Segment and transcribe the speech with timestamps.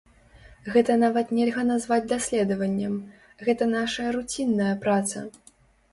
[0.75, 2.95] Гэта нават нельга назваць даследаваннем,
[3.45, 5.17] гэта нашая руцінная праца.